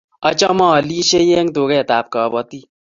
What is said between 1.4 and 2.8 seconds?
tuget ap kabotik.